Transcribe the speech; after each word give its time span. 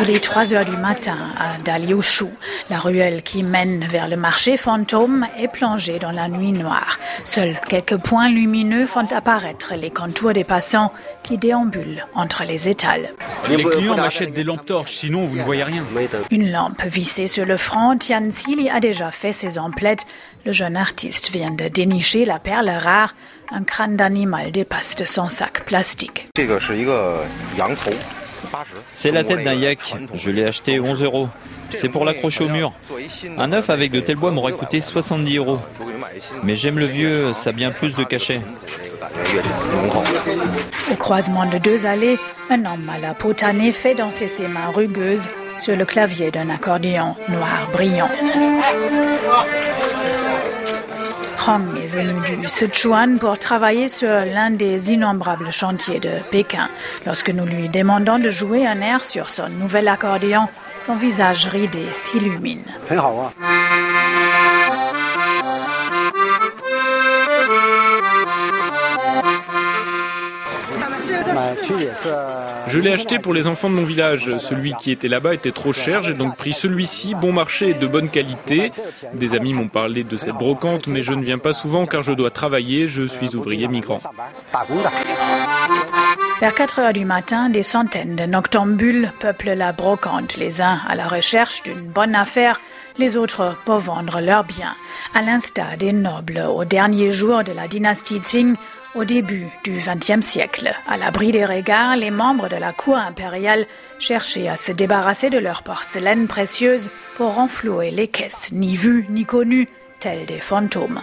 Il 0.00 0.10
est 0.10 0.22
3 0.22 0.52
heures 0.52 0.64
du 0.64 0.76
matin 0.76 1.16
à 1.38 1.56
Daliushu. 1.62 2.26
La 2.68 2.78
ruelle 2.78 3.22
qui 3.22 3.42
mène 3.42 3.84
vers 3.84 4.08
le 4.08 4.16
marché 4.16 4.56
fantôme 4.56 5.24
est 5.38 5.48
plongée 5.48 5.98
dans 6.00 6.10
la 6.10 6.28
nuit 6.28 6.52
noire. 6.52 6.98
Seuls 7.24 7.56
quelques 7.68 7.96
points 7.98 8.28
lumineux 8.28 8.86
font 8.86 9.06
apparaître 9.14 9.74
les 9.76 9.90
contours 9.90 10.32
des 10.32 10.42
passants 10.42 10.92
qui 11.22 11.38
déambulent 11.38 12.04
entre 12.14 12.42
les 12.44 12.68
étals. 12.68 13.10
Les 13.48 13.62
clients 13.62 13.96
m'achètent 13.96 14.34
des 14.34 14.42
lampes 14.42 14.66
torches, 14.66 14.94
sinon 14.94 15.26
vous 15.26 15.36
ne 15.36 15.42
voyez 15.42 15.62
rien. 15.62 15.84
Une 16.30 16.50
lampe 16.50 16.82
vissée 16.84 17.28
sur 17.28 17.46
le 17.46 17.56
front, 17.56 17.96
Tian 17.96 18.30
Sili 18.30 18.68
a 18.68 18.80
déjà 18.80 19.10
fait 19.12 19.32
ses 19.32 19.58
emplettes. 19.58 20.06
Le 20.44 20.52
jeune 20.52 20.76
artiste 20.76 21.30
vient 21.30 21.52
de 21.52 21.68
dénicher 21.68 22.24
la 22.24 22.40
perle 22.40 22.68
rare. 22.68 23.14
Un 23.52 23.62
crâne 23.62 23.96
d'animal 23.96 24.50
dépasse 24.50 24.96
de 24.96 25.04
son 25.04 25.28
sac 25.28 25.64
plastique. 25.64 26.28
C'est 28.90 29.10
la 29.10 29.24
tête 29.24 29.42
d'un 29.42 29.54
yak. 29.54 29.80
Je 30.14 30.30
l'ai 30.30 30.44
acheté 30.44 30.80
11 30.80 31.02
euros. 31.02 31.28
C'est 31.70 31.88
pour 31.88 32.04
l'accrocher 32.04 32.44
au 32.44 32.48
mur. 32.48 32.72
Un 33.38 33.52
œuf 33.52 33.70
avec 33.70 33.90
de 33.90 34.00
tels 34.00 34.16
bois 34.16 34.30
m'aurait 34.30 34.52
coûté 34.52 34.80
70 34.80 35.36
euros. 35.38 35.58
Mais 36.42 36.56
j'aime 36.56 36.78
le 36.78 36.86
vieux, 36.86 37.32
ça 37.32 37.50
a 37.50 37.52
bien 37.52 37.70
plus 37.70 37.94
de 37.94 38.04
cachet. 38.04 38.40
Au 40.90 40.96
croisement 40.96 41.46
de 41.46 41.58
deux 41.58 41.86
allées, 41.86 42.18
un 42.50 42.64
homme 42.64 42.88
à 42.88 42.98
la 42.98 43.14
peau 43.14 43.32
fait 43.72 43.94
danser 43.94 44.28
ses 44.28 44.48
mains 44.48 44.68
rugueuses 44.68 45.28
sur 45.58 45.76
le 45.76 45.84
clavier 45.84 46.30
d'un 46.30 46.50
accordéon 46.50 47.16
noir 47.28 47.68
brillant. 47.72 48.08
Hong 51.46 51.76
est 51.76 51.88
venu 51.88 52.38
du 52.38 52.48
Sichuan 52.48 53.18
pour 53.18 53.38
travailler 53.38 53.88
sur 53.90 54.08
l'un 54.08 54.50
des 54.50 54.92
innombrables 54.92 55.52
chantiers 55.52 56.00
de 56.00 56.10
Pékin. 56.30 56.68
Lorsque 57.04 57.28
nous 57.28 57.44
lui 57.44 57.68
demandons 57.68 58.18
de 58.18 58.30
jouer 58.30 58.66
un 58.66 58.80
air 58.80 59.04
sur 59.04 59.28
son 59.28 59.50
nouvel 59.50 59.88
accordéon, 59.88 60.48
son 60.80 60.96
visage 60.96 61.46
ridé 61.46 61.84
s'illumine. 61.92 62.64
Je 72.68 72.78
l'ai 72.78 72.92
acheté 72.92 73.18
pour 73.18 73.34
les 73.34 73.46
enfants 73.46 73.68
de 73.68 73.74
mon 73.74 73.84
village. 73.84 74.36
Celui 74.38 74.74
qui 74.74 74.90
était 74.90 75.08
là-bas 75.08 75.34
était 75.34 75.52
trop 75.52 75.72
cher, 75.72 76.02
j'ai 76.02 76.14
donc 76.14 76.36
pris 76.36 76.52
celui-ci, 76.52 77.14
bon 77.14 77.32
marché 77.32 77.70
et 77.70 77.74
de 77.74 77.86
bonne 77.86 78.10
qualité. 78.10 78.72
Des 79.14 79.34
amis 79.34 79.52
m'ont 79.52 79.68
parlé 79.68 80.04
de 80.04 80.16
cette 80.16 80.34
brocante, 80.34 80.86
mais 80.86 81.02
je 81.02 81.12
ne 81.12 81.22
viens 81.22 81.38
pas 81.38 81.52
souvent 81.52 81.86
car 81.86 82.02
je 82.02 82.12
dois 82.12 82.30
travailler, 82.30 82.88
je 82.88 83.04
suis 83.04 83.34
ouvrier 83.36 83.68
migrant. 83.68 83.98
Vers 86.40 86.54
4 86.54 86.78
heures 86.80 86.92
du 86.92 87.04
matin, 87.04 87.48
des 87.48 87.62
centaines 87.62 88.16
de 88.16 88.24
noctambules 88.24 89.12
peuplent 89.20 89.54
la 89.54 89.72
brocante, 89.72 90.36
les 90.36 90.60
uns 90.60 90.80
à 90.88 90.94
la 90.94 91.06
recherche 91.08 91.62
d'une 91.62 91.80
bonne 91.80 92.14
affaire, 92.14 92.60
les 92.98 93.16
autres 93.16 93.56
pour 93.64 93.78
vendre 93.78 94.20
leurs 94.20 94.44
biens. 94.44 94.74
À 95.14 95.22
l'instar 95.22 95.76
des 95.76 95.92
nobles 95.92 96.44
au 96.48 96.64
dernier 96.64 97.10
jour 97.10 97.44
de 97.44 97.52
la 97.52 97.68
dynastie 97.68 98.20
Qing, 98.20 98.56
au 98.94 99.04
début 99.04 99.48
du 99.64 99.78
XXe 99.78 100.24
siècle, 100.24 100.72
à 100.86 100.96
l'abri 100.96 101.32
des 101.32 101.44
regards, 101.44 101.96
les 101.96 102.12
membres 102.12 102.48
de 102.48 102.56
la 102.56 102.72
cour 102.72 102.96
impériale 102.96 103.66
cherchaient 103.98 104.48
à 104.48 104.56
se 104.56 104.70
débarrasser 104.72 105.30
de 105.30 105.38
leurs 105.38 105.62
porcelaines 105.62 106.28
précieuses 106.28 106.90
pour 107.16 107.34
renflouer 107.34 107.90
les 107.90 108.08
caisses 108.08 108.50
ni 108.52 108.76
vues 108.76 109.06
ni 109.10 109.24
connues, 109.24 109.68
telles 109.98 110.26
des 110.26 110.40
fantômes. 110.40 111.00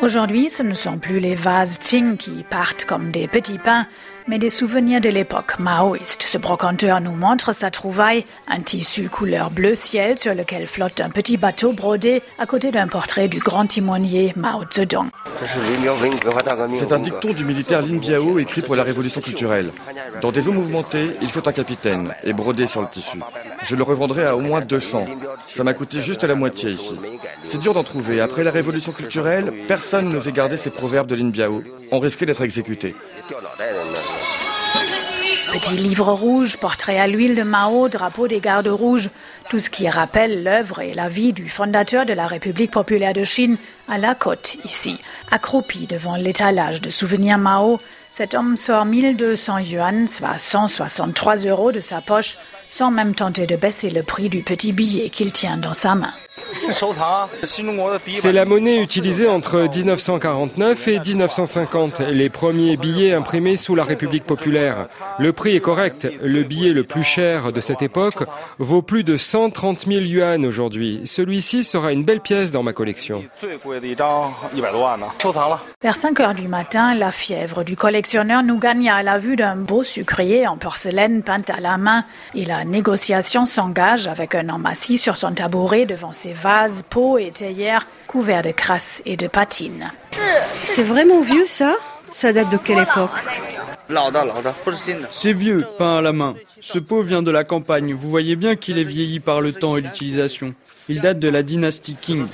Aujourd'hui, 0.00 0.50
ce 0.50 0.62
ne 0.62 0.74
sont 0.74 0.98
plus 0.98 1.20
les 1.20 1.34
vases 1.34 1.78
Qing 1.78 2.16
qui 2.16 2.44
partent 2.48 2.84
comme 2.84 3.10
des 3.10 3.28
petits 3.28 3.58
pains, 3.58 3.86
mais 4.28 4.38
des 4.38 4.50
souvenirs 4.50 5.00
de 5.00 5.08
l'époque 5.08 5.58
maoïste. 5.58 6.22
Ce 6.22 6.38
brocanteur 6.38 7.00
nous 7.00 7.14
montre 7.14 7.54
sa 7.54 7.70
trouvaille, 7.70 8.24
un 8.48 8.60
tissu 8.60 9.08
couleur 9.08 9.50
bleu 9.50 9.74
ciel 9.74 10.18
sur 10.18 10.34
lequel 10.34 10.66
flotte 10.66 11.00
un 11.00 11.10
petit 11.10 11.36
bateau 11.36 11.72
brodé 11.72 12.22
à 12.38 12.46
côté 12.46 12.70
d'un 12.70 12.88
portrait 12.88 13.28
du 13.28 13.38
grand 13.38 13.66
timonier 13.66 14.32
Mao 14.36 14.64
Zedong. 14.70 15.08
C'est 16.78 16.92
un 16.92 16.98
dicton 16.98 17.32
du 17.32 17.44
militaire 17.44 17.82
Lin 17.82 17.98
Biao 17.98 18.38
écrit 18.38 18.62
pour 18.62 18.76
la 18.76 18.82
révolution 18.82 19.20
culturelle. 19.20 19.70
Dans 20.20 20.32
des 20.32 20.48
eaux 20.48 20.52
mouvementées, 20.52 21.16
il 21.20 21.30
faut 21.30 21.46
un 21.46 21.52
capitaine 21.52 22.14
et 22.24 22.32
brodé 22.32 22.66
sur 22.66 22.82
le 22.82 22.88
tissu. 22.88 23.20
Je 23.62 23.76
le 23.76 23.82
revendrai 23.82 24.24
à 24.24 24.36
au 24.36 24.40
moins 24.40 24.60
200. 24.60 25.06
Ça 25.46 25.64
m'a 25.64 25.74
coûté 25.74 26.00
juste 26.00 26.24
la 26.24 26.34
moitié 26.34 26.70
ici. 26.70 26.98
C'est 27.44 27.58
dur 27.58 27.74
d'en 27.74 27.84
trouver. 27.84 28.20
Après 28.20 28.44
la 28.44 28.50
révolution 28.50 28.92
culturelle, 28.92 29.52
personne 29.68 30.10
n'osait 30.10 30.32
garder 30.32 30.56
ces 30.56 30.70
proverbes 30.70 31.08
de 31.08 31.14
Lin 31.14 31.30
Biao. 31.30 31.62
On 31.90 32.00
risquait 32.00 32.26
d'être 32.26 32.42
exécuté. 32.42 32.94
Petit 35.56 35.76
livre 35.76 36.12
rouge, 36.12 36.58
portrait 36.58 36.98
à 36.98 37.06
l'huile 37.06 37.34
de 37.34 37.42
Mao, 37.42 37.88
drapeau 37.88 38.28
des 38.28 38.40
gardes 38.40 38.68
rouges, 38.68 39.08
tout 39.48 39.58
ce 39.58 39.70
qui 39.70 39.88
rappelle 39.88 40.44
l'œuvre 40.44 40.80
et 40.82 40.92
la 40.92 41.08
vie 41.08 41.32
du 41.32 41.48
fondateur 41.48 42.04
de 42.04 42.12
la 42.12 42.26
République 42.26 42.72
populaire 42.72 43.14
de 43.14 43.24
Chine 43.24 43.56
à 43.88 43.96
la 43.96 44.14
côte 44.14 44.58
ici. 44.66 44.98
Accroupi 45.30 45.86
devant 45.86 46.16
l'étalage 46.16 46.82
de 46.82 46.90
souvenirs 46.90 47.38
Mao, 47.38 47.80
cet 48.12 48.34
homme 48.34 48.58
sort 48.58 48.84
1200 48.84 49.58
yuan, 49.60 50.08
soit 50.08 50.36
163 50.36 51.36
euros 51.46 51.72
de 51.72 51.80
sa 51.80 52.02
poche, 52.02 52.36
sans 52.68 52.90
même 52.90 53.14
tenter 53.14 53.46
de 53.46 53.56
baisser 53.56 53.88
le 53.88 54.02
prix 54.02 54.28
du 54.28 54.42
petit 54.42 54.72
billet 54.72 55.08
qu'il 55.08 55.32
tient 55.32 55.56
dans 55.56 55.72
sa 55.72 55.94
main. 55.94 56.12
C'est 58.12 58.32
la 58.32 58.44
monnaie 58.44 58.82
utilisée 58.82 59.28
entre 59.28 59.68
1949 59.72 60.88
et 60.88 61.00
1950, 61.00 62.00
les 62.00 62.28
premiers 62.28 62.76
billets 62.76 63.14
imprimés 63.14 63.56
sous 63.56 63.74
la 63.74 63.82
République 63.82 64.24
populaire. 64.24 64.88
Le 65.18 65.32
prix 65.32 65.56
est 65.56 65.60
correct. 65.60 66.06
Le 66.22 66.42
billet 66.42 66.72
le 66.72 66.84
plus 66.84 67.02
cher 67.02 67.52
de 67.52 67.60
cette 67.60 67.82
époque 67.82 68.24
vaut 68.58 68.82
plus 68.82 69.04
de 69.04 69.16
130 69.16 69.86
000 69.86 70.00
yuan 70.02 70.44
aujourd'hui. 70.44 71.02
Celui-ci 71.04 71.64
sera 71.64 71.92
une 71.92 72.04
belle 72.04 72.20
pièce 72.20 72.52
dans 72.52 72.62
ma 72.62 72.72
collection. 72.72 73.24
Vers 75.82 75.96
5 75.96 76.20
heures 76.20 76.34
du 76.34 76.48
matin, 76.48 76.94
la 76.94 77.12
fièvre 77.12 77.64
du 77.64 77.76
collectionneur 77.76 78.42
nous 78.42 78.58
gagna 78.58 78.96
à 78.96 79.02
la 79.02 79.18
vue 79.18 79.36
d'un 79.36 79.56
beau 79.56 79.84
sucrier 79.84 80.46
en 80.46 80.56
porcelaine 80.56 81.22
peinte 81.22 81.50
à 81.50 81.60
la 81.60 81.78
main 81.78 82.04
et 82.34 82.44
la 82.44 82.64
négociation 82.64 83.46
s'engage 83.46 84.06
avec 84.06 84.34
un 84.34 84.48
homme 84.48 84.66
assis 84.66 84.98
sur 84.98 85.16
son 85.16 85.32
tabouret 85.32 85.86
devant 85.86 86.12
ses 86.12 86.25
vases, 86.32 86.84
pots 86.88 87.18
et 87.18 87.30
théières 87.30 87.86
couverts 88.06 88.42
de 88.42 88.50
crasse 88.50 89.02
et 89.06 89.16
de 89.16 89.26
patines. 89.26 89.90
C'est 90.54 90.82
vraiment 90.82 91.20
vieux 91.20 91.46
ça? 91.46 91.76
Ça 92.10 92.32
date 92.32 92.50
de 92.50 92.56
quelle 92.56 92.78
époque? 92.78 93.10
C'est 95.12 95.32
vieux, 95.32 95.64
peint 95.78 95.98
à 95.98 96.00
la 96.00 96.12
main. 96.12 96.34
Ce 96.60 96.78
pot 96.78 97.02
vient 97.02 97.22
de 97.22 97.30
la 97.30 97.44
campagne. 97.44 97.94
Vous 97.94 98.10
voyez 98.10 98.36
bien 98.36 98.56
qu'il 98.56 98.78
est 98.78 98.84
vieilli 98.84 99.20
par 99.20 99.40
le 99.40 99.52
temps 99.52 99.76
et 99.76 99.80
l'utilisation. 99.80 100.54
Il 100.88 101.00
date 101.00 101.18
de 101.18 101.28
la 101.28 101.42
dynastie 101.42 101.96
Qing. 102.00 102.26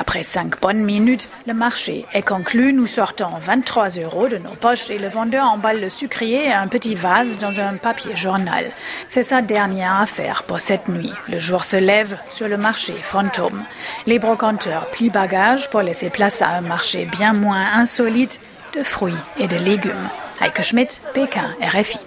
Après 0.00 0.22
cinq 0.22 0.58
bonnes 0.62 0.82
minutes, 0.82 1.28
le 1.46 1.52
marché 1.52 2.06
est 2.14 2.22
conclu. 2.22 2.72
Nous 2.72 2.86
sortons 2.86 3.28
23 3.38 3.98
euros 3.98 4.28
de 4.28 4.38
nos 4.38 4.54
poches 4.54 4.88
et 4.88 4.98
le 4.98 5.08
vendeur 5.08 5.44
emballe 5.44 5.78
le 5.78 5.90
sucrier 5.90 6.46
et 6.46 6.52
un 6.54 6.68
petit 6.68 6.94
vase 6.94 7.38
dans 7.38 7.60
un 7.60 7.76
papier 7.76 8.16
journal. 8.16 8.64
C'est 9.08 9.22
sa 9.22 9.42
dernière 9.42 10.00
affaire 10.00 10.44
pour 10.44 10.58
cette 10.58 10.88
nuit. 10.88 11.12
Le 11.28 11.38
jour 11.38 11.66
se 11.66 11.76
lève 11.76 12.16
sur 12.30 12.48
le 12.48 12.56
marché 12.56 12.94
fantôme. 12.94 13.62
Les 14.06 14.18
brocanteurs 14.18 14.86
plient 14.86 15.10
bagages 15.10 15.68
pour 15.68 15.82
laisser 15.82 16.08
place 16.08 16.40
à 16.40 16.48
un 16.48 16.62
marché 16.62 17.04
bien 17.04 17.34
moins 17.34 17.66
insolite 17.74 18.40
de 18.74 18.82
fruits 18.82 19.12
et 19.38 19.48
de 19.48 19.56
légumes. 19.56 20.08
Heike 20.40 20.62
Schmidt, 20.62 20.98
Pékin, 21.12 21.54
RFI. 21.60 21.98